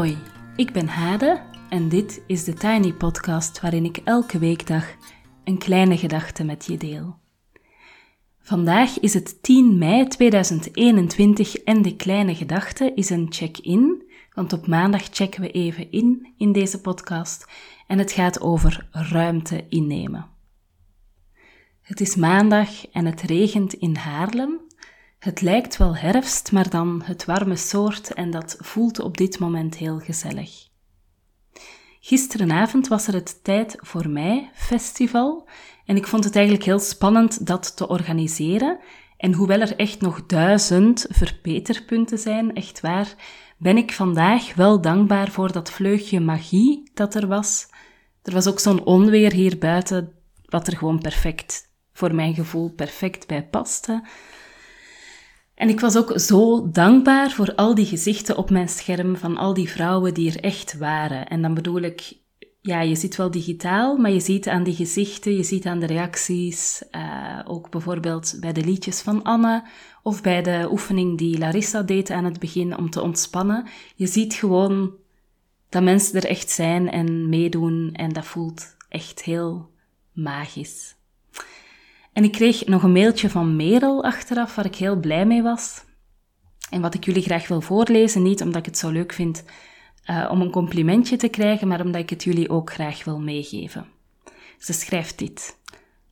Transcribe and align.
Hoi, 0.00 0.18
ik 0.56 0.72
ben 0.72 0.88
Hade 0.88 1.42
en 1.68 1.88
dit 1.88 2.22
is 2.26 2.44
de 2.44 2.54
Tiny 2.54 2.92
Podcast 2.92 3.60
waarin 3.60 3.84
ik 3.84 3.96
elke 3.96 4.38
weekdag 4.38 4.96
een 5.44 5.58
kleine 5.58 5.98
gedachte 5.98 6.44
met 6.44 6.66
je 6.66 6.76
deel. 6.76 7.16
Vandaag 8.38 9.00
is 9.00 9.14
het 9.14 9.42
10 9.42 9.78
mei 9.78 10.06
2021 10.06 11.54
en 11.54 11.82
de 11.82 11.96
kleine 11.96 12.34
gedachte 12.34 12.92
is 12.94 13.10
een 13.10 13.26
check-in, 13.30 14.10
want 14.34 14.52
op 14.52 14.66
maandag 14.66 15.02
checken 15.10 15.40
we 15.40 15.50
even 15.50 15.90
in 15.90 16.34
in 16.36 16.52
deze 16.52 16.80
podcast 16.80 17.46
en 17.86 17.98
het 17.98 18.12
gaat 18.12 18.40
over 18.40 18.88
ruimte 18.90 19.66
innemen. 19.68 20.26
Het 21.82 22.00
is 22.00 22.16
maandag 22.16 22.86
en 22.86 23.06
het 23.06 23.20
regent 23.20 23.72
in 23.72 23.96
Haarlem 23.96 24.60
het 25.20 25.40
lijkt 25.40 25.76
wel 25.76 25.96
herfst, 25.96 26.52
maar 26.52 26.70
dan 26.70 27.02
het 27.04 27.24
warme 27.24 27.56
soort 27.56 28.14
en 28.14 28.30
dat 28.30 28.56
voelt 28.58 29.00
op 29.00 29.16
dit 29.16 29.38
moment 29.38 29.76
heel 29.76 29.98
gezellig. 29.98 30.68
Gisterenavond 32.00 32.88
was 32.88 33.06
er 33.06 33.14
het 33.14 33.44
Tijd 33.44 33.76
voor 33.78 34.08
Mij 34.08 34.50
festival 34.54 35.48
en 35.84 35.96
ik 35.96 36.06
vond 36.06 36.24
het 36.24 36.36
eigenlijk 36.36 36.64
heel 36.64 36.78
spannend 36.78 37.46
dat 37.46 37.76
te 37.76 37.88
organiseren. 37.88 38.78
En 39.16 39.32
hoewel 39.34 39.60
er 39.60 39.76
echt 39.76 40.00
nog 40.00 40.26
duizend 40.26 41.06
verbeterpunten 41.08 42.18
zijn, 42.18 42.54
echt 42.54 42.80
waar, 42.80 43.14
ben 43.58 43.76
ik 43.76 43.92
vandaag 43.92 44.54
wel 44.54 44.80
dankbaar 44.80 45.30
voor 45.30 45.52
dat 45.52 45.70
vleugje 45.70 46.20
magie 46.20 46.90
dat 46.94 47.14
er 47.14 47.26
was. 47.26 47.68
Er 48.22 48.32
was 48.32 48.46
ook 48.46 48.60
zo'n 48.60 48.84
onweer 48.84 49.32
hier 49.32 49.58
buiten, 49.58 50.12
wat 50.44 50.66
er 50.66 50.76
gewoon 50.76 51.00
perfect, 51.00 51.70
voor 51.92 52.14
mijn 52.14 52.34
gevoel, 52.34 52.70
perfect 52.70 53.26
bij 53.26 53.46
paste. 53.46 54.02
En 55.60 55.68
ik 55.68 55.80
was 55.80 55.96
ook 55.96 56.12
zo 56.20 56.70
dankbaar 56.70 57.30
voor 57.30 57.54
al 57.54 57.74
die 57.74 57.86
gezichten 57.86 58.36
op 58.36 58.50
mijn 58.50 58.68
scherm 58.68 59.16
van 59.16 59.36
al 59.36 59.54
die 59.54 59.68
vrouwen 59.68 60.14
die 60.14 60.32
er 60.32 60.40
echt 60.40 60.78
waren. 60.78 61.28
En 61.28 61.42
dan 61.42 61.54
bedoel 61.54 61.80
ik, 61.80 62.12
ja, 62.60 62.80
je 62.80 62.94
ziet 62.94 63.16
wel 63.16 63.30
digitaal, 63.30 63.96
maar 63.96 64.10
je 64.10 64.20
ziet 64.20 64.48
aan 64.48 64.62
die 64.62 64.74
gezichten, 64.74 65.36
je 65.36 65.42
ziet 65.42 65.66
aan 65.66 65.78
de 65.78 65.86
reacties, 65.86 66.82
uh, 66.92 67.38
ook 67.44 67.70
bijvoorbeeld 67.70 68.36
bij 68.40 68.52
de 68.52 68.64
liedjes 68.64 69.00
van 69.00 69.22
Anne 69.22 69.68
of 70.02 70.22
bij 70.22 70.42
de 70.42 70.68
oefening 70.70 71.18
die 71.18 71.38
Larissa 71.38 71.82
deed 71.82 72.10
aan 72.10 72.24
het 72.24 72.38
begin 72.38 72.76
om 72.76 72.90
te 72.90 73.02
ontspannen. 73.02 73.66
Je 73.94 74.06
ziet 74.06 74.34
gewoon 74.34 74.94
dat 75.68 75.82
mensen 75.82 76.20
er 76.20 76.28
echt 76.28 76.50
zijn 76.50 76.90
en 76.90 77.28
meedoen 77.28 77.90
en 77.92 78.12
dat 78.12 78.24
voelt 78.24 78.76
echt 78.88 79.22
heel 79.22 79.70
magisch. 80.12 80.98
En 82.20 82.26
ik 82.26 82.32
kreeg 82.32 82.66
nog 82.66 82.82
een 82.82 82.92
mailtje 82.92 83.30
van 83.30 83.56
Merel 83.56 84.04
achteraf, 84.04 84.54
waar 84.54 84.64
ik 84.64 84.74
heel 84.74 84.96
blij 84.96 85.26
mee 85.26 85.42
was. 85.42 85.84
En 86.70 86.80
wat 86.80 86.94
ik 86.94 87.04
jullie 87.04 87.22
graag 87.22 87.48
wil 87.48 87.60
voorlezen, 87.60 88.22
niet 88.22 88.42
omdat 88.42 88.56
ik 88.56 88.64
het 88.64 88.78
zo 88.78 88.90
leuk 88.90 89.12
vind 89.12 89.44
uh, 90.10 90.28
om 90.30 90.40
een 90.40 90.50
complimentje 90.50 91.16
te 91.16 91.28
krijgen, 91.28 91.68
maar 91.68 91.84
omdat 91.84 92.00
ik 92.00 92.10
het 92.10 92.24
jullie 92.24 92.50
ook 92.50 92.72
graag 92.72 93.04
wil 93.04 93.20
meegeven. 93.20 93.86
Ze 94.58 94.72
schrijft 94.72 95.18
dit. 95.18 95.58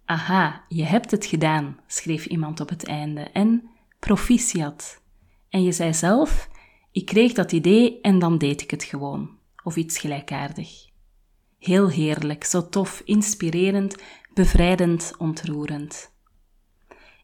Aha, 0.04 0.64
je 0.68 0.84
hebt 0.84 1.10
het 1.10 1.26
gedaan, 1.26 1.78
schreef 1.86 2.26
iemand 2.26 2.60
op 2.60 2.68
het 2.68 2.84
einde. 2.84 3.20
En 3.20 3.68
proficiat. 3.98 5.00
En 5.48 5.62
je 5.62 5.72
zei 5.72 5.94
zelf, 5.94 6.48
ik 6.92 7.06
kreeg 7.06 7.32
dat 7.32 7.52
idee 7.52 8.00
en 8.00 8.18
dan 8.18 8.38
deed 8.38 8.62
ik 8.62 8.70
het 8.70 8.84
gewoon. 8.84 9.30
Of 9.62 9.76
iets 9.76 9.98
gelijkaardig. 9.98 10.86
Heel 11.58 11.88
heerlijk, 11.88 12.44
zo 12.44 12.68
tof, 12.68 13.02
inspirerend, 13.04 13.96
bevrijdend, 14.34 15.12
ontroerend. 15.18 16.10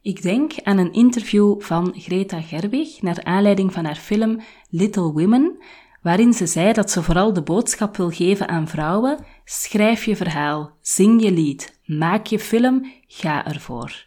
Ik 0.03 0.23
denk 0.23 0.53
aan 0.63 0.79
een 0.79 0.93
interview 0.93 1.61
van 1.61 1.95
Greta 1.97 2.41
Gerwig 2.41 3.03
naar 3.03 3.25
aanleiding 3.25 3.73
van 3.73 3.85
haar 3.85 3.97
film 3.97 4.41
Little 4.69 5.13
Women, 5.13 5.59
waarin 6.03 6.33
ze 6.33 6.47
zei 6.47 6.73
dat 6.73 6.91
ze 6.91 7.03
vooral 7.03 7.33
de 7.33 7.43
boodschap 7.43 7.97
wil 7.97 8.11
geven 8.11 8.49
aan 8.49 8.69
vrouwen: 8.69 9.25
schrijf 9.45 10.05
je 10.05 10.17
verhaal, 10.17 10.77
zing 10.81 11.23
je 11.23 11.33
lied, 11.33 11.81
maak 11.85 12.27
je 12.27 12.39
film, 12.39 12.93
ga 13.07 13.47
ervoor. 13.47 14.07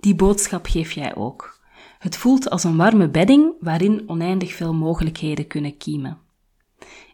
Die 0.00 0.14
boodschap 0.14 0.66
geef 0.66 0.92
jij 0.92 1.16
ook. 1.16 1.60
Het 1.98 2.16
voelt 2.16 2.50
als 2.50 2.64
een 2.64 2.76
warme 2.76 3.08
bedding 3.08 3.54
waarin 3.60 4.02
oneindig 4.06 4.52
veel 4.52 4.74
mogelijkheden 4.74 5.46
kunnen 5.46 5.76
kiemen. 5.76 6.18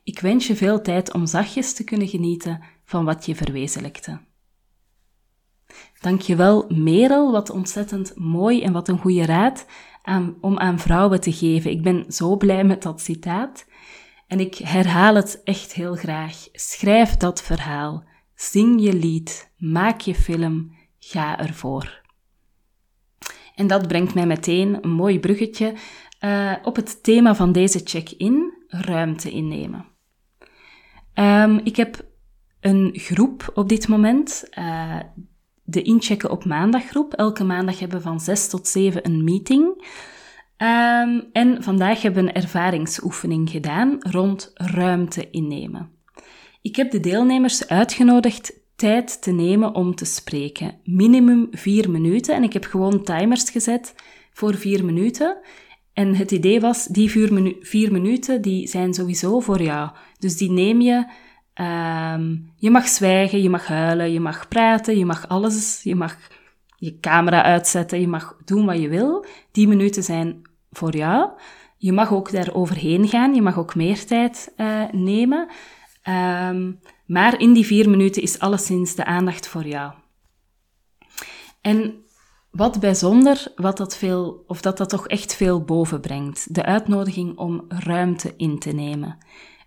Ik 0.04 0.20
wens 0.20 0.46
je 0.46 0.56
veel 0.56 0.82
tijd 0.82 1.12
om 1.12 1.26
zachtjes 1.26 1.74
te 1.74 1.84
kunnen 1.84 2.08
genieten 2.08 2.62
van 2.84 3.04
wat 3.04 3.26
je 3.26 3.34
verwezenlijkte. 3.34 4.20
Dankjewel 6.04 6.64
Merel, 6.68 7.32
wat 7.32 7.50
ontzettend 7.50 8.12
mooi 8.16 8.62
en 8.62 8.72
wat 8.72 8.88
een 8.88 8.98
goede 8.98 9.24
raad 9.24 9.66
om 10.40 10.58
aan 10.58 10.78
vrouwen 10.78 11.20
te 11.20 11.32
geven. 11.32 11.70
Ik 11.70 11.82
ben 11.82 12.04
zo 12.08 12.36
blij 12.36 12.64
met 12.64 12.82
dat 12.82 13.00
citaat. 13.00 13.66
En 14.26 14.40
ik 14.40 14.54
herhaal 14.54 15.14
het 15.14 15.40
echt 15.44 15.72
heel 15.72 15.94
graag. 15.94 16.48
Schrijf 16.52 17.16
dat 17.16 17.42
verhaal. 17.42 18.04
Zing 18.34 18.82
je 18.82 18.94
lied. 18.94 19.52
Maak 19.56 20.00
je 20.00 20.14
film. 20.14 20.76
Ga 20.98 21.38
ervoor. 21.38 22.02
En 23.54 23.66
dat 23.66 23.88
brengt 23.88 24.14
mij 24.14 24.26
meteen 24.26 24.78
een 24.80 24.92
mooi 24.92 25.20
bruggetje 25.20 25.74
uh, 26.20 26.52
op 26.62 26.76
het 26.76 27.02
thema 27.02 27.34
van 27.34 27.52
deze 27.52 27.80
check-in: 27.84 28.64
ruimte 28.68 29.30
innemen. 29.30 29.86
Um, 31.14 31.60
ik 31.62 31.76
heb 31.76 32.06
een 32.60 32.90
groep 32.94 33.50
op 33.54 33.68
dit 33.68 33.88
moment. 33.88 34.48
Uh, 34.58 35.00
de 35.64 35.82
inchecken 35.82 36.30
op 36.30 36.44
maandaggroep. 36.44 37.12
Elke 37.12 37.44
maandag 37.44 37.78
hebben 37.78 37.98
we 37.98 38.04
van 38.04 38.20
6 38.20 38.48
tot 38.48 38.68
7 38.68 39.06
een 39.06 39.24
meeting. 39.24 39.62
Um, 40.58 41.24
en 41.32 41.62
vandaag 41.62 42.02
hebben 42.02 42.24
we 42.24 42.28
een 42.28 42.42
ervaringsoefening 42.42 43.50
gedaan 43.50 43.96
rond 43.98 44.50
ruimte 44.54 45.30
innemen. 45.30 45.90
Ik 46.62 46.76
heb 46.76 46.90
de 46.90 47.00
deelnemers 47.00 47.68
uitgenodigd 47.68 48.52
tijd 48.76 49.22
te 49.22 49.32
nemen 49.32 49.74
om 49.74 49.94
te 49.94 50.04
spreken. 50.04 50.74
Minimum 50.84 51.48
4 51.50 51.90
minuten. 51.90 52.34
En 52.34 52.42
ik 52.42 52.52
heb 52.52 52.64
gewoon 52.64 53.02
timers 53.02 53.50
gezet 53.50 53.94
voor 54.32 54.54
4 54.54 54.84
minuten. 54.84 55.38
En 55.92 56.14
het 56.14 56.30
idee 56.30 56.60
was, 56.60 56.86
die 56.86 57.10
4 57.10 57.32
minu 57.32 57.90
minuten 57.90 58.42
die 58.42 58.68
zijn 58.68 58.94
sowieso 58.94 59.40
voor 59.40 59.62
jou. 59.62 59.90
Dus 60.18 60.36
die 60.36 60.50
neem 60.50 60.80
je 60.80 61.06
Um, 61.60 62.52
je 62.56 62.70
mag 62.70 62.88
zwijgen, 62.88 63.42
je 63.42 63.50
mag 63.50 63.66
huilen, 63.66 64.12
je 64.12 64.20
mag 64.20 64.48
praten, 64.48 64.98
je 64.98 65.04
mag 65.04 65.28
alles, 65.28 65.80
je 65.82 65.94
mag 65.94 66.16
je 66.76 67.00
camera 67.00 67.42
uitzetten, 67.42 68.00
je 68.00 68.08
mag 68.08 68.36
doen 68.44 68.66
wat 68.66 68.80
je 68.80 68.88
wil. 68.88 69.26
Die 69.52 69.68
minuten 69.68 70.02
zijn 70.02 70.42
voor 70.70 70.96
jou. 70.96 71.30
Je 71.76 71.92
mag 71.92 72.12
ook 72.12 72.32
daar 72.32 72.54
overheen 72.54 73.08
gaan, 73.08 73.34
je 73.34 73.42
mag 73.42 73.58
ook 73.58 73.74
meer 73.74 74.06
tijd 74.06 74.52
uh, 74.56 74.82
nemen. 74.92 75.48
Um, 76.08 76.80
maar 77.06 77.40
in 77.40 77.52
die 77.52 77.66
vier 77.66 77.90
minuten 77.90 78.22
is 78.22 78.38
alleszins 78.38 78.94
de 78.94 79.04
aandacht 79.04 79.48
voor 79.48 79.66
jou. 79.66 79.92
En 81.60 82.04
wat 82.50 82.80
bijzonder, 82.80 83.52
wat 83.56 83.76
dat 83.76 83.96
veel, 83.96 84.44
of 84.46 84.60
dat 84.60 84.76
dat 84.76 84.88
toch 84.88 85.08
echt 85.08 85.34
veel 85.34 85.64
bovenbrengt, 85.64 86.54
de 86.54 86.64
uitnodiging 86.64 87.38
om 87.38 87.64
ruimte 87.68 88.34
in 88.36 88.58
te 88.58 88.72
nemen 88.72 89.18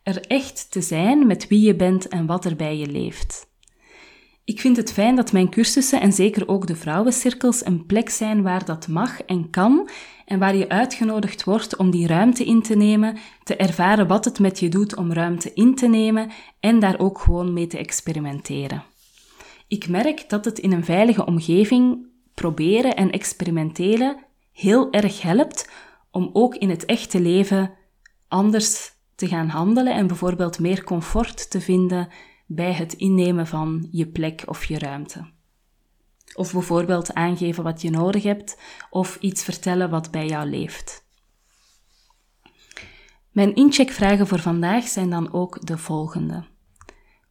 er 0.07 0.27
echt 0.27 0.71
te 0.71 0.81
zijn 0.81 1.27
met 1.27 1.47
wie 1.47 1.61
je 1.61 1.75
bent 1.75 2.07
en 2.07 2.25
wat 2.25 2.45
er 2.45 2.55
bij 2.55 2.77
je 2.77 2.87
leeft. 2.87 3.47
Ik 4.43 4.59
vind 4.59 4.77
het 4.77 4.93
fijn 4.93 5.15
dat 5.15 5.31
mijn 5.31 5.49
cursussen 5.49 6.01
en 6.01 6.13
zeker 6.13 6.47
ook 6.47 6.67
de 6.67 6.75
vrouwencirkels 6.75 7.65
een 7.65 7.85
plek 7.85 8.09
zijn 8.09 8.41
waar 8.41 8.65
dat 8.65 8.87
mag 8.87 9.21
en 9.21 9.49
kan 9.49 9.89
en 10.25 10.39
waar 10.39 10.55
je 10.55 10.69
uitgenodigd 10.69 11.43
wordt 11.43 11.75
om 11.75 11.91
die 11.91 12.07
ruimte 12.07 12.45
in 12.45 12.61
te 12.61 12.75
nemen, 12.75 13.17
te 13.43 13.55
ervaren 13.55 14.07
wat 14.07 14.25
het 14.25 14.39
met 14.39 14.59
je 14.59 14.69
doet 14.69 14.95
om 14.95 15.13
ruimte 15.13 15.53
in 15.53 15.75
te 15.75 15.87
nemen 15.87 16.31
en 16.59 16.79
daar 16.79 16.99
ook 16.99 17.19
gewoon 17.19 17.53
mee 17.53 17.67
te 17.67 17.77
experimenteren. 17.77 18.83
Ik 19.67 19.87
merk 19.87 20.29
dat 20.29 20.45
het 20.45 20.59
in 20.59 20.71
een 20.71 20.85
veilige 20.85 21.25
omgeving 21.25 22.07
proberen 22.33 22.95
en 22.95 23.11
experimenteren 23.11 24.17
heel 24.51 24.91
erg 24.91 25.21
helpt 25.21 25.69
om 26.11 26.29
ook 26.33 26.55
in 26.55 26.69
het 26.69 26.85
echte 26.85 27.21
leven 27.21 27.71
anders 28.27 28.95
te 29.17 29.27
gaan 29.27 29.47
handelen 29.47 29.95
en 29.95 30.07
bijvoorbeeld 30.07 30.59
meer 30.59 30.83
comfort 30.83 31.49
te 31.49 31.61
vinden 31.61 32.07
bij 32.45 32.73
het 32.73 32.93
innemen 32.93 33.47
van 33.47 33.87
je 33.91 34.07
plek 34.07 34.43
of 34.45 34.65
je 34.65 34.79
ruimte. 34.79 35.25
Of 36.35 36.51
bijvoorbeeld 36.51 37.13
aangeven 37.13 37.63
wat 37.63 37.81
je 37.81 37.89
nodig 37.89 38.23
hebt 38.23 38.59
of 38.89 39.17
iets 39.19 39.43
vertellen 39.43 39.89
wat 39.89 40.11
bij 40.11 40.25
jou 40.25 40.49
leeft. 40.49 41.05
Mijn 43.31 43.55
incheckvragen 43.55 44.27
voor 44.27 44.39
vandaag 44.39 44.87
zijn 44.87 45.09
dan 45.09 45.33
ook 45.33 45.65
de 45.65 45.77
volgende. 45.77 46.45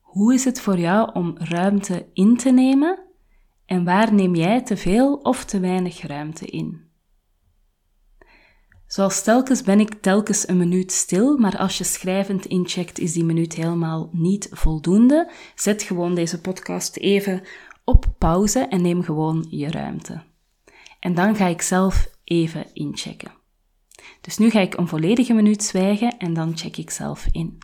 Hoe 0.01 0.35
is 0.35 0.45
het 0.45 0.61
voor 0.61 0.79
jou 0.79 1.11
om 1.13 1.39
ruimte 1.39 2.07
in 2.13 2.37
te 2.37 2.51
nemen 2.51 2.99
en 3.67 3.85
waar 3.85 4.15
neem 4.15 4.35
jij 4.35 4.63
te 4.63 4.77
veel 4.77 5.15
of 5.15 5.45
te 5.45 5.61
weinig 5.61 6.07
ruimte 6.07 6.47
in? 6.47 6.91
Zoals 8.87 9.23
telkens 9.23 9.63
ben 9.63 9.81
ik 9.81 9.95
telkens 9.95 10.49
een 10.49 10.57
minuut 10.57 10.93
stil, 10.93 11.37
maar 11.37 11.59
als 11.59 11.79
je 11.79 11.85
schrijvend 11.85 12.47
incheckt, 12.47 12.99
is 12.99 13.13
die 13.13 13.25
minuut 13.25 13.55
helemaal 13.55 14.09
niet 14.13 14.49
voldoende. 14.51 15.31
Zet 15.55 15.83
gewoon 15.83 16.15
deze 16.15 16.41
podcast 16.41 16.97
even 16.97 17.43
op 17.85 18.15
pauze 18.19 18.61
en 18.61 18.83
neem 18.83 19.03
gewoon 19.03 19.47
je 19.51 19.71
ruimte. 19.71 20.23
En 21.01 21.15
dan 21.15 21.37
ga 21.37 21.47
ik 21.47 21.63
zelf 21.63 22.11
even 22.25 22.67
inchecken. 22.73 23.33
Dus 24.21 24.39
nu 24.39 24.51
ga 24.51 24.61
ik 24.61 24.77
een 24.77 24.89
volledige 24.89 25.33
minuut 25.33 25.63
zwijgen 25.63 26.17
en 26.19 26.35
dan 26.35 26.57
check 26.57 26.77
ik 26.77 26.91
zelf 26.91 27.27
in. 27.31 27.59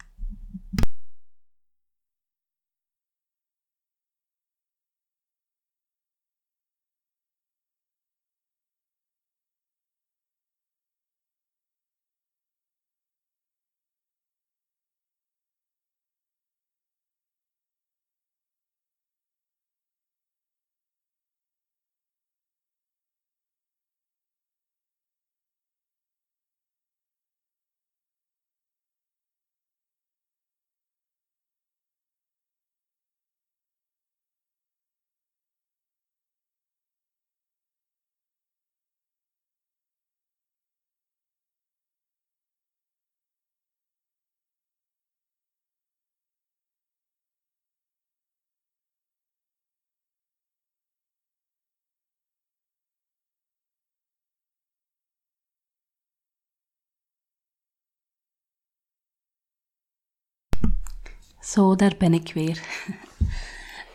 Zo, 61.42 61.74
daar 61.74 61.94
ben 61.98 62.14
ik 62.14 62.30
weer. 62.34 62.60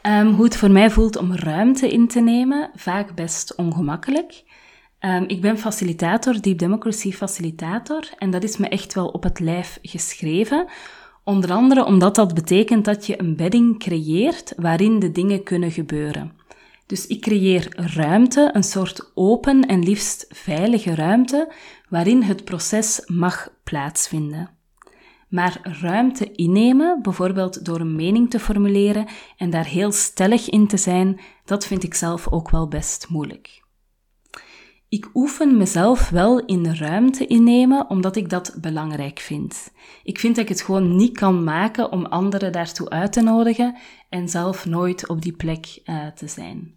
um, 0.04 0.28
hoe 0.36 0.46
het 0.46 0.58
voor 0.58 0.72
mij 0.72 0.90
voelt 0.90 1.18
om 1.18 1.36
ruimte 1.36 1.92
in 1.92 2.08
te 2.08 2.20
nemen, 2.20 2.72
vaak 2.76 3.16
best 3.16 3.56
ongemakkelijk. 3.56 4.44
Um, 5.00 5.24
ik 5.28 5.42
ben 5.42 5.58
facilitator, 5.58 6.42
Deep 6.42 6.58
Democracy 6.60 7.12
facilitator, 7.12 8.10
en 8.18 8.32
dat 8.32 8.44
is 8.44 8.58
me 8.58 8.68
echt 8.68 8.94
wel 8.94 9.08
op 9.08 9.24
het 9.24 9.40
lijf 9.40 9.80
geschreven. 9.82 10.68
Onder 11.24 11.52
andere 11.52 11.86
omdat 11.86 12.16
dat 12.16 12.34
betekent 12.34 12.86
dat 12.86 13.06
je 13.06 13.22
een 13.22 13.36
bedding 13.36 13.80
creëert 13.80 14.54
waarin 14.56 15.00
de 15.00 15.12
dingen 15.12 15.44
kunnen 15.44 15.72
gebeuren. 15.72 16.32
Dus 16.86 17.08
ik 17.08 17.22
creëer 17.22 17.68
ruimte, 17.96 18.50
een 18.54 18.64
soort 18.64 19.12
open 19.14 19.66
en 19.66 19.84
liefst 19.84 20.26
veilige 20.30 20.96
ruimte, 20.96 21.52
waarin 21.90 22.22
het 22.24 22.44
proces 22.44 23.02
mag 23.06 23.50
plaatsvinden. 23.64 24.57
Maar 25.30 25.60
ruimte 25.82 26.32
innemen, 26.32 27.02
bijvoorbeeld 27.02 27.66
door 27.66 27.80
een 27.80 27.96
mening 27.96 28.30
te 28.30 28.40
formuleren 28.40 29.06
en 29.38 29.50
daar 29.50 29.66
heel 29.66 29.92
stellig 29.92 30.50
in 30.50 30.68
te 30.68 30.78
zijn, 30.78 31.20
dat 31.46 31.66
vind 31.66 31.84
ik 31.84 31.94
zelf 31.94 32.32
ook 32.32 32.50
wel 32.50 32.68
best 32.68 33.10
moeilijk. 33.10 33.66
Ik 34.90 35.10
oefen 35.14 35.58
mezelf 35.58 36.10
wel 36.10 36.46
in 36.46 36.76
ruimte 36.76 37.28
innemen 37.28 37.90
omdat 37.90 38.16
ik 38.16 38.30
dat 38.30 38.58
belangrijk 38.62 39.20
vind. 39.20 39.72
Ik 40.04 40.20
vind 40.20 40.36
dat 40.36 40.44
ik 40.44 40.50
het 40.50 40.62
gewoon 40.62 40.96
niet 40.96 41.18
kan 41.18 41.44
maken 41.44 41.92
om 41.92 42.06
anderen 42.06 42.52
daartoe 42.52 42.90
uit 42.90 43.14
te 43.14 43.22
nodigen 43.22 43.76
en 44.10 44.30
zelf 44.30 44.66
nooit 44.66 45.08
op 45.08 45.22
die 45.22 45.36
plek 45.36 45.82
uh, 45.86 46.08
te 46.08 46.28
zijn. 46.28 46.77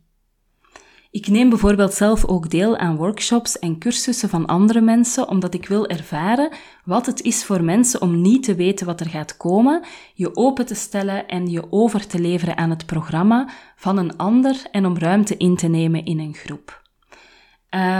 Ik 1.11 1.29
neem 1.29 1.49
bijvoorbeeld 1.49 1.95
zelf 1.95 2.25
ook 2.25 2.51
deel 2.51 2.77
aan 2.77 2.97
workshops 2.97 3.59
en 3.59 3.79
cursussen 3.79 4.29
van 4.29 4.47
andere 4.47 4.81
mensen, 4.81 5.29
omdat 5.29 5.55
ik 5.55 5.69
wil 5.69 5.87
ervaren 5.87 6.53
wat 6.85 7.07
het 7.07 7.23
is 7.23 7.45
voor 7.45 7.65
mensen 7.65 8.01
om 8.01 8.21
niet 8.21 8.43
te 8.43 8.55
weten 8.55 8.87
wat 8.87 9.01
er 9.01 9.09
gaat 9.09 9.37
komen, 9.37 9.85
je 10.15 10.37
open 10.37 10.67
te 10.67 10.75
stellen 10.75 11.27
en 11.27 11.51
je 11.51 11.73
over 11.73 12.07
te 12.07 12.21
leveren 12.21 12.57
aan 12.57 12.71
het 12.71 12.87
programma 12.87 13.49
van 13.77 13.99
een 13.99 14.17
ander 14.17 14.63
en 14.71 14.87
om 14.87 14.99
ruimte 14.99 15.37
in 15.37 15.57
te 15.57 15.69
nemen 15.69 16.05
in 16.05 16.19
een 16.19 16.35
groep. 16.35 16.83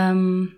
Um, 0.09 0.53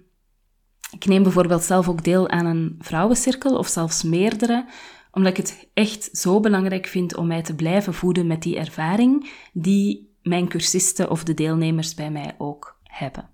ik 0.91 1.05
neem 1.05 1.23
bijvoorbeeld 1.23 1.63
zelf 1.63 1.89
ook 1.89 2.03
deel 2.03 2.29
aan 2.29 2.45
een 2.45 2.75
vrouwencirkel 2.79 3.57
of 3.57 3.67
zelfs 3.67 4.03
meerdere, 4.03 4.65
omdat 5.11 5.31
ik 5.31 5.38
het 5.38 5.69
echt 5.73 6.09
zo 6.11 6.39
belangrijk 6.39 6.88
vind 6.88 7.15
om 7.15 7.27
mij 7.27 7.41
te 7.41 7.55
blijven 7.55 7.94
voeden 7.94 8.27
met 8.27 8.41
die 8.41 8.57
ervaring 8.57 9.29
die 9.53 10.12
mijn 10.23 10.47
cursisten 10.47 11.09
of 11.09 11.23
de 11.23 11.33
deelnemers 11.33 11.93
bij 11.93 12.11
mij 12.11 12.35
ook 12.37 12.79
hebben. 12.83 13.29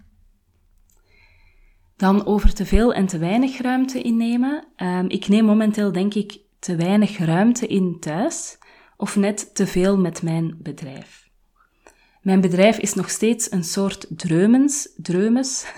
Dan 1.95 2.25
over 2.25 2.53
te 2.53 2.65
veel 2.65 2.93
en 2.93 3.05
te 3.05 3.17
weinig 3.17 3.61
ruimte 3.61 4.01
innemen. 4.01 4.67
Um, 4.77 5.09
ik 5.09 5.27
neem 5.27 5.45
momenteel 5.45 5.91
denk 5.91 6.13
ik 6.13 6.39
te 6.59 6.75
weinig 6.75 7.17
ruimte 7.17 7.67
in 7.67 7.99
thuis 7.99 8.57
of 8.97 9.15
net 9.15 9.55
te 9.55 9.67
veel 9.67 9.97
met 9.97 10.21
mijn 10.21 10.57
bedrijf. 10.61 11.29
Mijn 12.21 12.41
bedrijf 12.41 12.77
is 12.77 12.93
nog 12.93 13.09
steeds 13.09 13.51
een 13.51 13.63
soort 13.63 14.05
dreumens, 14.09 14.89
dreumes, 14.97 15.73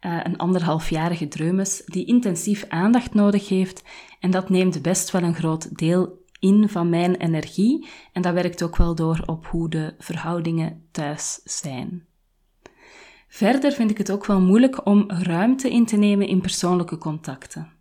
uh, 0.00 0.20
een 0.26 0.36
anderhalfjarige 0.36 1.28
dreumes, 1.28 1.82
die 1.86 2.06
intensief 2.06 2.64
aandacht 2.68 3.14
nodig 3.14 3.48
heeft 3.48 3.82
en 4.20 4.30
dat 4.30 4.48
neemt 4.48 4.82
best 4.82 5.10
wel 5.10 5.22
een 5.22 5.34
groot 5.34 5.78
deel 5.78 6.24
in 6.38 6.68
van 6.68 6.88
mijn 6.88 7.16
energie 7.16 7.88
en 8.12 8.22
dat 8.22 8.34
werkt 8.34 8.62
ook 8.62 8.76
wel 8.76 8.94
door 8.94 9.22
op 9.26 9.46
hoe 9.46 9.68
de 9.68 9.94
verhoudingen 9.98 10.88
thuis 10.90 11.40
zijn. 11.44 12.06
Verder 13.28 13.72
vind 13.72 13.90
ik 13.90 13.98
het 13.98 14.10
ook 14.10 14.26
wel 14.26 14.40
moeilijk 14.40 14.86
om 14.86 15.10
ruimte 15.10 15.70
in 15.70 15.86
te 15.86 15.96
nemen 15.96 16.26
in 16.26 16.40
persoonlijke 16.40 16.98
contacten. 16.98 17.72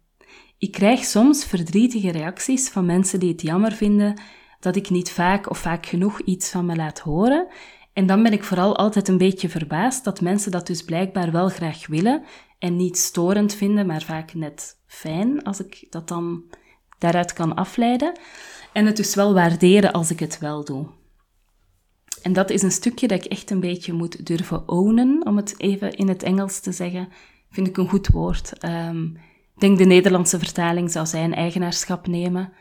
Ik 0.57 0.72
krijg 0.72 1.04
soms 1.04 1.46
verdrietige 1.46 2.12
reacties 2.12 2.69
van 2.69 2.86
mensen 2.86 3.19
die 3.19 3.31
het 3.31 3.42
jammer 3.42 3.72
vinden 3.72 4.22
dat 4.60 4.75
ik 4.75 4.90
niet 4.90 5.12
vaak 5.12 5.50
of 5.50 5.58
vaak 5.58 5.86
genoeg 5.86 6.22
iets 6.22 6.50
van 6.50 6.66
me 6.66 6.75
laat 6.75 7.00
horen. 7.00 7.48
En 7.94 8.06
dan 8.06 8.24
ben 8.24 8.34
ik 8.34 8.44
vooral 8.44 8.78
altijd 8.78 9.08
een 9.08 9.18
beetje 9.18 9.50
verbaasd 9.50 10.04
dat 10.04 10.22
mensen 10.22 10.51
dat 10.51 10.68
dus 10.68 10.84
blijkbaar 10.84 11.31
wel 11.31 11.50
graag 11.50 11.88
willen 11.88 12.24
en 12.60 12.75
niet 12.75 12.98
storend 12.98 13.54
vinden, 13.54 13.86
maar 13.86 14.01
vaak 14.01 14.34
net 14.34 14.81
fijn 14.88 15.44
als 15.44 15.60
ik 15.60 15.88
dat 15.89 16.08
dan 16.08 16.44
daaruit 16.98 17.34
kan 17.34 17.56
afleiden. 17.56 18.20
En 18.74 18.86
het 18.86 18.98
dus 18.98 19.16
wel 19.16 19.34
waarderen 19.34 19.94
als 19.94 20.12
ik 20.12 20.20
het 20.20 20.40
wel 20.40 20.64
doe. 20.64 20.88
En 22.22 22.34
dat 22.34 22.50
is 22.50 22.62
een 22.62 22.72
stukje 22.72 23.08
dat 23.08 23.25
ik 23.25 23.32
echt 23.32 23.50
een 23.50 23.60
beetje 23.60 23.94
moet 23.94 24.25
durven 24.25 24.70
ownen, 24.70 25.25
om 25.25 25.38
het 25.38 25.60
even 25.60 25.92
in 25.92 26.08
het 26.08 26.24
Engels 26.24 26.60
te 26.60 26.72
zeggen. 26.72 27.08
Vind 27.50 27.68
ik 27.68 27.78
een 27.78 27.90
goed 27.90 28.08
woord. 28.08 28.64
Um, 28.66 29.18
ik 29.56 29.62
denk 29.62 29.78
de 29.78 29.86
Nederlandse 29.86 30.40
vertaling 30.40 30.92
zou 30.92 31.06
zijn 31.06 31.34
eigenaarschap 31.34 32.08
nemen. 32.08 32.54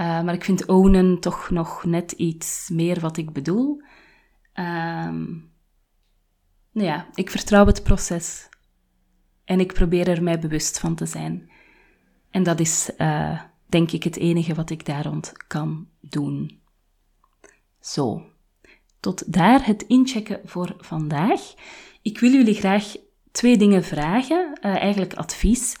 Uh, 0.00 0.22
maar 0.22 0.34
ik 0.34 0.44
vind 0.44 0.66
ownen 0.66 1.20
toch 1.20 1.50
nog 1.50 1.84
net 1.84 2.12
iets 2.12 2.68
meer 2.72 3.00
wat 3.00 3.16
ik 3.16 3.32
bedoel. 3.32 3.82
Um, 4.54 5.50
nou 6.72 6.86
ja, 6.86 7.06
ik 7.14 7.30
vertrouw 7.30 7.66
het 7.66 7.82
proces. 7.82 8.48
En 9.44 9.60
ik 9.60 9.72
probeer 9.72 10.08
er 10.08 10.22
mij 10.22 10.38
bewust 10.38 10.78
van 10.78 10.94
te 10.94 11.06
zijn. 11.06 11.50
En 12.30 12.42
dat 12.42 12.60
is 12.60 12.90
uh, 12.98 13.40
denk 13.70 13.90
ik 13.90 14.02
het 14.02 14.16
enige 14.16 14.54
wat 14.54 14.70
ik 14.70 14.86
daar 14.86 15.04
rond 15.04 15.32
kan 15.46 15.86
doen. 16.00 16.60
Zo, 17.80 18.22
tot 19.00 19.32
daar 19.32 19.66
het 19.66 19.82
inchecken 19.82 20.40
voor 20.44 20.74
vandaag. 20.78 21.40
Ik 22.02 22.18
wil 22.18 22.30
jullie 22.30 22.54
graag 22.54 22.96
twee 23.32 23.56
dingen 23.56 23.84
vragen, 23.84 24.58
uh, 24.62 24.76
eigenlijk 24.76 25.14
advies. 25.14 25.76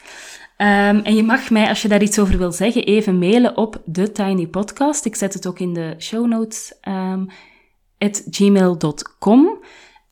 Um, 0.56 0.98
en 0.98 1.14
je 1.14 1.22
mag 1.22 1.50
mij, 1.50 1.68
als 1.68 1.82
je 1.82 1.88
daar 1.88 2.02
iets 2.02 2.18
over 2.18 2.38
wil 2.38 2.52
zeggen, 2.52 2.84
even 2.84 3.18
mailen 3.18 3.56
op 3.56 3.82
de 3.84 4.12
Tiny 4.12 4.46
Podcast. 4.46 5.04
Ik 5.04 5.16
zet 5.16 5.34
het 5.34 5.46
ook 5.46 5.58
in 5.58 5.72
de 5.72 5.94
show 5.98 6.26
notes. 6.26 6.74
Um, 6.88 7.26
gmail.com. 8.30 9.46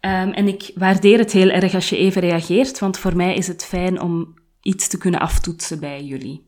Um, 0.01 0.33
en 0.33 0.49
ik 0.49 0.71
waardeer 0.75 1.19
het 1.19 1.33
heel 1.33 1.49
erg 1.49 1.75
als 1.75 1.89
je 1.89 1.97
even 1.97 2.21
reageert, 2.21 2.79
want 2.79 2.99
voor 2.99 3.17
mij 3.17 3.35
is 3.35 3.47
het 3.47 3.65
fijn 3.65 4.01
om 4.01 4.35
iets 4.63 4.89
te 4.89 4.99
kunnen 4.99 5.21
aftoetsen 5.21 5.81
bij 5.81 6.05
jullie. 6.05 6.48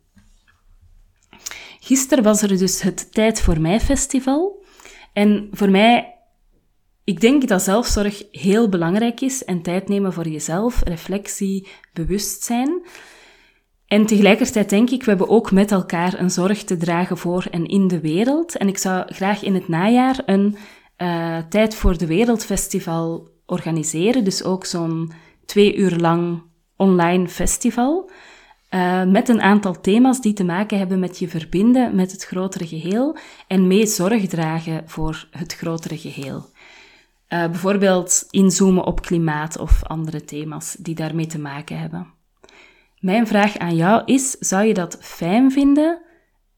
Gisteren 1.91 2.25
was 2.25 2.43
er 2.43 2.59
dus 2.59 2.83
het 2.83 3.13
Tijd 3.13 3.41
voor 3.41 3.61
Mij 3.61 3.81
festival. 3.81 4.65
En 5.13 5.49
voor 5.53 5.71
mij, 5.71 6.15
ik 7.05 7.21
denk 7.21 7.49
dat 7.49 7.63
zelfzorg 7.63 8.25
heel 8.31 8.69
belangrijk 8.69 9.21
is 9.21 9.45
en 9.45 9.63
tijd 9.63 9.89
nemen 9.89 10.13
voor 10.13 10.29
jezelf, 10.29 10.83
reflectie, 10.85 11.69
bewustzijn. 11.93 12.83
En 13.87 14.07
tegelijkertijd 14.07 14.71
denk 14.71 14.91
ik, 14.91 15.03
we 15.03 15.09
hebben 15.09 15.29
ook 15.29 15.53
met 15.53 15.71
elkaar 15.71 16.21
een 16.21 16.31
zorg 16.31 16.65
te 16.65 16.77
dragen 16.77 17.19
voor 17.19 17.47
en 17.51 17.67
in 17.67 17.89
de 17.89 18.01
wereld. 18.01 18.57
En 18.57 18.69
ik 18.69 18.79
zou 18.79 19.13
graag 19.13 19.43
in 19.43 19.55
het 19.55 19.69
najaar 19.69 20.23
een 20.27 20.57
uh, 20.99 21.39
Tijd 21.49 21.75
voor 21.75 21.99
de 21.99 22.07
Wereld 22.07 22.45
festival 22.45 23.29
organiseren. 23.47 24.25
Dus 24.25 24.45
ook 24.45 24.65
zo'n 24.65 25.13
twee 25.47 25.77
uur 25.77 25.97
lang 25.97 26.43
online 26.77 27.29
festival. 27.29 28.11
Uh, 28.71 29.05
met 29.05 29.29
een 29.29 29.41
aantal 29.41 29.81
thema's 29.81 30.21
die 30.21 30.33
te 30.33 30.45
maken 30.45 30.79
hebben 30.79 30.99
met 30.99 31.19
je 31.19 31.29
verbinden 31.29 31.95
met 31.95 32.13
het 32.13 32.25
grotere 32.25 32.67
geheel 32.67 33.17
en 33.47 33.67
mee 33.67 33.87
zorg 33.87 34.27
dragen 34.27 34.83
voor 34.87 35.29
het 35.31 35.55
grotere 35.55 35.99
geheel. 35.99 36.37
Uh, 36.37 37.47
bijvoorbeeld 37.47 38.27
inzoomen 38.31 38.85
op 38.85 39.03
klimaat 39.03 39.59
of 39.59 39.85
andere 39.85 40.25
thema's 40.25 40.77
die 40.79 40.95
daarmee 40.95 41.27
te 41.27 41.39
maken 41.39 41.79
hebben. 41.79 42.07
Mijn 42.99 43.27
vraag 43.27 43.59
aan 43.59 43.77
jou 43.77 44.03
is: 44.05 44.31
zou 44.31 44.65
je 44.65 44.75
dat 44.75 44.99
fijn 45.01 45.53
vinden? 45.53 46.03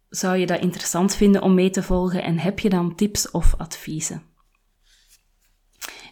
Zou 0.09 0.37
je 0.37 0.47
dat 0.47 0.61
interessant 0.61 1.15
vinden 1.15 1.43
om 1.43 1.55
mee 1.55 1.71
te 1.71 1.83
volgen? 1.83 2.23
En 2.23 2.39
heb 2.39 2.59
je 2.59 2.69
dan 2.69 2.95
tips 2.95 3.31
of 3.31 3.55
adviezen? 3.59 4.23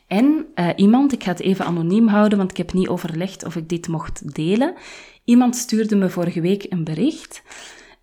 En 0.07 0.47
uh, 0.55 0.69
iemand, 0.77 1.13
ik 1.13 1.23
ga 1.23 1.31
het 1.31 1.41
even 1.41 1.65
anoniem 1.65 2.09
houden, 2.09 2.39
want 2.39 2.51
ik 2.51 2.57
heb 2.57 2.73
niet 2.73 2.89
overlegd 2.89 3.45
of 3.45 3.57
ik 3.57 3.69
dit 3.69 3.89
mocht 3.89 4.35
delen. 4.35 4.75
Iemand 5.31 5.57
stuurde 5.57 5.97
me 5.97 6.11
vorige 6.11 6.41
week 6.41 6.67
een 6.69 6.85
bericht. 6.85 7.43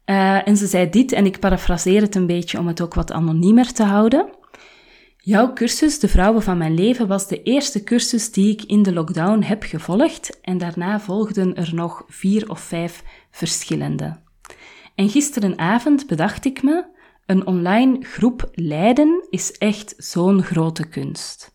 Uh, 0.05 0.47
en 0.47 0.57
ze 0.57 0.67
zei 0.67 0.89
dit, 0.89 1.11
en 1.11 1.25
ik 1.25 1.39
parafraseer 1.39 2.01
het 2.01 2.15
een 2.15 2.25
beetje 2.25 2.59
om 2.59 2.67
het 2.67 2.81
ook 2.81 2.93
wat 2.93 3.11
anoniemer 3.11 3.73
te 3.73 3.83
houden. 3.83 4.29
Jouw 5.17 5.53
cursus, 5.53 5.99
De 5.99 6.07
Vrouwen 6.07 6.41
van 6.41 6.57
Mijn 6.57 6.73
Leven, 6.73 7.07
was 7.07 7.27
de 7.27 7.43
eerste 7.43 7.83
cursus 7.83 8.31
die 8.31 8.51
ik 8.51 8.63
in 8.63 8.83
de 8.83 8.93
lockdown 8.93 9.41
heb 9.41 9.63
gevolgd 9.63 10.39
en 10.41 10.57
daarna 10.57 10.99
volgden 10.99 11.55
er 11.55 11.69
nog 11.73 12.03
vier 12.07 12.49
of 12.49 12.59
vijf 12.59 13.03
verschillende. 13.31 14.19
En 14.95 15.09
gisterenavond 15.09 16.07
bedacht 16.07 16.45
ik 16.45 16.63
me, 16.63 16.85
een 17.25 17.47
online 17.47 17.97
groep 18.01 18.49
leiden 18.53 19.27
is 19.29 19.51
echt 19.51 19.93
zo'n 19.97 20.43
grote 20.43 20.87
kunst. 20.87 21.51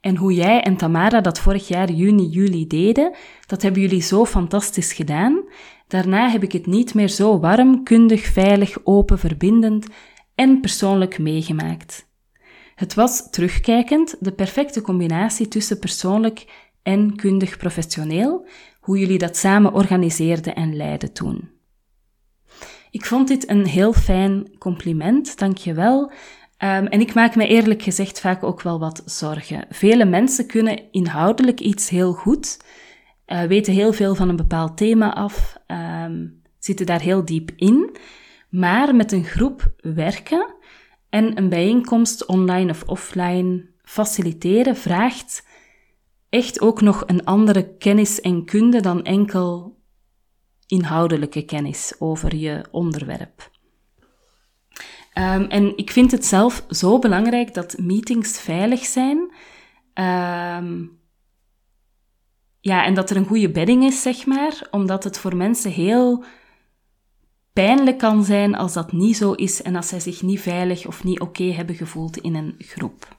En 0.00 0.16
hoe 0.16 0.34
jij 0.34 0.60
en 0.60 0.76
Tamara 0.76 1.20
dat 1.20 1.38
vorig 1.38 1.68
jaar 1.68 1.90
juni, 1.90 2.26
juli 2.26 2.66
deden, 2.66 3.16
dat 3.46 3.62
hebben 3.62 3.80
jullie 3.80 4.02
zo 4.02 4.24
fantastisch 4.24 4.92
gedaan. 4.92 5.44
Daarna 5.86 6.30
heb 6.30 6.42
ik 6.42 6.52
het 6.52 6.66
niet 6.66 6.94
meer 6.94 7.08
zo 7.08 7.40
warm, 7.40 7.82
kundig, 7.82 8.24
veilig, 8.24 8.76
open, 8.84 9.18
verbindend 9.18 9.86
en 10.34 10.60
persoonlijk 10.60 11.18
meegemaakt. 11.18 12.08
Het 12.74 12.94
was 12.94 13.30
terugkijkend 13.30 14.16
de 14.20 14.32
perfecte 14.32 14.80
combinatie 14.80 15.48
tussen 15.48 15.78
persoonlijk 15.78 16.46
en 16.82 17.16
kundig 17.16 17.56
professioneel, 17.56 18.46
hoe 18.80 18.98
jullie 18.98 19.18
dat 19.18 19.36
samen 19.36 19.72
organiseerden 19.72 20.54
en 20.54 20.76
leidden 20.76 21.12
toen. 21.12 21.50
Ik 22.90 23.04
vond 23.04 23.28
dit 23.28 23.50
een 23.50 23.66
heel 23.66 23.92
fijn 23.92 24.58
compliment, 24.58 25.38
dankjewel. 25.38 26.12
Um, 26.58 26.86
en 26.86 27.00
ik 27.00 27.14
maak 27.14 27.36
me 27.36 27.46
eerlijk 27.46 27.82
gezegd 27.82 28.20
vaak 28.20 28.42
ook 28.42 28.62
wel 28.62 28.78
wat 28.78 29.02
zorgen. 29.04 29.66
Vele 29.68 30.04
mensen 30.04 30.46
kunnen 30.46 30.92
inhoudelijk 30.92 31.60
iets 31.60 31.88
heel 31.88 32.12
goed, 32.12 32.60
uh, 33.26 33.42
weten 33.42 33.72
heel 33.72 33.92
veel 33.92 34.14
van 34.14 34.28
een 34.28 34.36
bepaald 34.36 34.76
thema 34.76 35.14
af, 35.14 35.56
um, 35.66 36.42
zitten 36.58 36.86
daar 36.86 37.00
heel 37.00 37.24
diep 37.24 37.50
in, 37.56 37.96
maar 38.50 38.94
met 38.94 39.12
een 39.12 39.24
groep 39.24 39.72
werken 39.76 40.54
en 41.08 41.38
een 41.38 41.48
bijeenkomst 41.48 42.26
online 42.26 42.70
of 42.70 42.82
offline 42.82 43.66
faciliteren 43.82 44.76
vraagt 44.76 45.46
echt 46.28 46.60
ook 46.60 46.80
nog 46.80 47.02
een 47.06 47.24
andere 47.24 47.76
kennis 47.76 48.20
en 48.20 48.44
kunde 48.44 48.80
dan 48.80 49.04
enkel 49.04 49.78
inhoudelijke 50.66 51.42
kennis 51.42 51.94
over 51.98 52.36
je 52.36 52.64
onderwerp. 52.70 53.50
Um, 55.18 55.42
en 55.42 55.76
ik 55.76 55.90
vind 55.90 56.10
het 56.10 56.24
zelf 56.24 56.64
zo 56.70 56.98
belangrijk 56.98 57.54
dat 57.54 57.78
meetings 57.78 58.40
veilig 58.40 58.84
zijn. 58.84 59.18
Um, 59.94 60.98
ja, 62.60 62.84
en 62.84 62.94
dat 62.94 63.10
er 63.10 63.16
een 63.16 63.26
goede 63.26 63.50
bedding 63.50 63.84
is, 63.84 64.02
zeg 64.02 64.26
maar, 64.26 64.68
omdat 64.70 65.04
het 65.04 65.18
voor 65.18 65.36
mensen 65.36 65.70
heel 65.70 66.24
pijnlijk 67.52 67.98
kan 67.98 68.24
zijn 68.24 68.54
als 68.54 68.72
dat 68.72 68.92
niet 68.92 69.16
zo 69.16 69.32
is 69.32 69.62
en 69.62 69.76
als 69.76 69.88
zij 69.88 70.00
zich 70.00 70.22
niet 70.22 70.40
veilig 70.40 70.86
of 70.86 71.04
niet 71.04 71.20
oké 71.20 71.44
hebben 71.44 71.74
gevoeld 71.74 72.16
in 72.16 72.34
een 72.34 72.54
groep. 72.58 73.16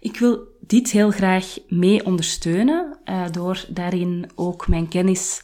Ik 0.00 0.18
wil 0.18 0.56
dit 0.60 0.90
heel 0.90 1.10
graag 1.10 1.58
mee 1.68 2.04
ondersteunen 2.04 2.98
uh, 3.04 3.24
door 3.30 3.64
daarin 3.68 4.30
ook 4.34 4.68
mijn 4.68 4.88
kennis 4.88 5.42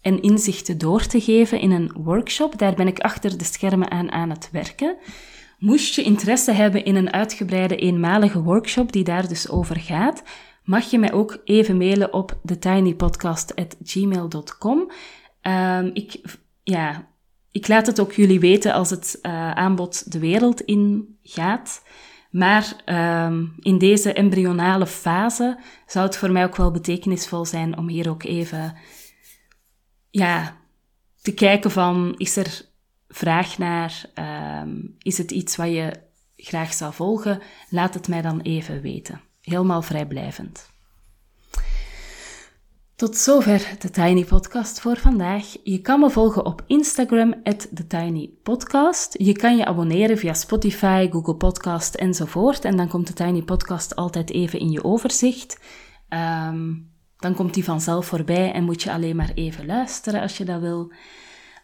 en 0.00 0.22
inzichten 0.22 0.78
door 0.78 1.06
te 1.06 1.20
geven 1.20 1.60
in 1.60 1.70
een 1.70 1.92
workshop. 1.96 2.58
Daar 2.58 2.74
ben 2.74 2.86
ik 2.86 2.98
achter 2.98 3.38
de 3.38 3.44
schermen 3.44 3.90
aan 3.90 4.12
aan 4.12 4.30
het 4.30 4.48
werken. 4.52 4.96
Moest 5.58 5.94
je 5.94 6.02
interesse 6.02 6.52
hebben 6.52 6.84
in 6.84 6.94
een 6.94 7.12
uitgebreide 7.12 7.76
eenmalige 7.76 8.42
workshop 8.42 8.92
die 8.92 9.04
daar 9.04 9.28
dus 9.28 9.48
over 9.48 9.76
gaat, 9.76 10.22
mag 10.64 10.90
je 10.90 10.98
mij 10.98 11.12
ook 11.12 11.40
even 11.44 11.76
mailen 11.76 12.12
op 12.12 12.38
thetinypodcast.gmail.com. 12.44 14.90
Ehm, 15.40 15.90
ik, 15.92 16.20
ja, 16.62 17.08
ik 17.50 17.68
laat 17.68 17.86
het 17.86 18.00
ook 18.00 18.12
jullie 18.12 18.40
weten 18.40 18.72
als 18.72 18.90
het 18.90 19.18
uh, 19.22 19.50
aanbod 19.50 20.12
de 20.12 20.18
wereld 20.18 20.60
in 20.60 21.16
gaat. 21.22 21.82
Maar 22.30 22.76
um, 23.26 23.54
in 23.58 23.78
deze 23.78 24.12
embryonale 24.12 24.86
fase 24.86 25.58
zou 25.86 26.06
het 26.06 26.16
voor 26.16 26.32
mij 26.32 26.44
ook 26.44 26.56
wel 26.56 26.70
betekenisvol 26.70 27.44
zijn 27.44 27.78
om 27.78 27.88
hier 27.88 28.10
ook 28.10 28.22
even 28.22 28.74
ja, 30.10 30.56
te 31.22 31.34
kijken 31.34 31.70
van, 31.70 32.14
is 32.16 32.36
er 32.36 32.66
vraag 33.08 33.58
naar, 33.58 34.04
um, 34.62 34.96
is 34.98 35.18
het 35.18 35.30
iets 35.30 35.56
wat 35.56 35.68
je 35.68 36.00
graag 36.36 36.72
zou 36.72 36.92
volgen? 36.92 37.40
Laat 37.70 37.94
het 37.94 38.08
mij 38.08 38.22
dan 38.22 38.40
even 38.40 38.80
weten. 38.80 39.20
Helemaal 39.40 39.82
vrijblijvend. 39.82 40.70
Tot 42.98 43.16
zover 43.16 43.76
de 43.78 43.90
Tiny 43.90 44.24
Podcast 44.24 44.80
voor 44.80 44.96
vandaag. 44.96 45.56
Je 45.62 45.80
kan 45.80 46.00
me 46.00 46.10
volgen 46.10 46.46
op 46.46 46.62
Instagram, 46.66 47.42
TheTinyPodcast. 47.42 49.14
Je 49.18 49.32
kan 49.32 49.56
je 49.56 49.64
abonneren 49.64 50.18
via 50.18 50.34
Spotify, 50.34 51.08
Google 51.10 51.34
Podcast 51.34 51.94
enzovoort. 51.94 52.64
En 52.64 52.76
dan 52.76 52.88
komt 52.88 53.06
de 53.06 53.12
Tiny 53.12 53.42
Podcast 53.42 53.96
altijd 53.96 54.30
even 54.30 54.58
in 54.58 54.70
je 54.70 54.84
overzicht. 54.84 55.60
Um, 56.08 56.90
dan 57.18 57.34
komt 57.34 57.54
die 57.54 57.64
vanzelf 57.64 58.06
voorbij 58.06 58.52
en 58.52 58.64
moet 58.64 58.82
je 58.82 58.92
alleen 58.92 59.16
maar 59.16 59.30
even 59.34 59.66
luisteren 59.66 60.20
als 60.20 60.36
je 60.36 60.44
dat 60.44 60.60
wil. 60.60 60.92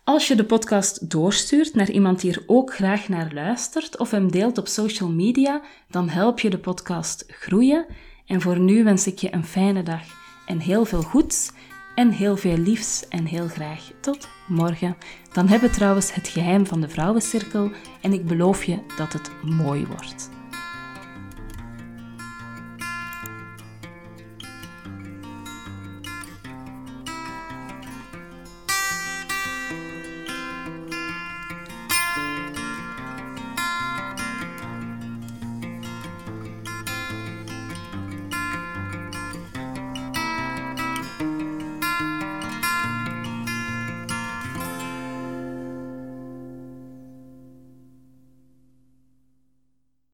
Als 0.05 0.29
je 0.29 0.35
de 0.35 0.45
podcast 0.45 1.11
doorstuurt 1.11 1.75
naar 1.75 1.91
iemand 1.91 2.21
die 2.21 2.33
er 2.33 2.43
ook 2.47 2.75
graag 2.75 3.09
naar 3.09 3.31
luistert 3.33 3.99
of 3.99 4.11
hem 4.11 4.31
deelt 4.31 4.59
op 4.59 4.69
social 4.69 5.11
media, 5.11 5.63
dan 5.91 6.09
help 6.09 6.41
je 6.41 6.51
de 6.51 6.59
podcast 6.59 7.25
groeien. 7.29 7.87
En 8.27 8.41
voor 8.41 8.59
nu 8.59 8.85
wens 8.85 9.07
ik 9.07 9.19
je 9.19 9.35
een 9.35 9.45
fijne 9.45 9.83
dag 9.83 10.03
en 10.47 10.59
heel 10.59 10.85
veel 10.85 11.03
goeds 11.03 11.51
en 11.95 12.11
heel 12.11 12.37
veel 12.37 12.57
liefs 12.57 13.09
en 13.09 13.25
heel 13.25 13.49
graag 13.49 13.91
tot 14.01 14.29
morgen. 14.49 14.97
Dan 15.33 15.49
hebben 15.49 15.69
we 15.69 15.75
trouwens 15.75 16.15
het 16.15 16.29
geheim 16.29 16.67
van 16.67 16.81
de 16.81 16.89
vrouwencirkel 16.89 17.71
en 18.01 18.13
ik 18.13 18.27
beloof 18.27 18.65
je 18.65 18.79
dat 18.97 19.13
het 19.13 19.31
mooi 19.43 19.87
wordt. 19.87 20.31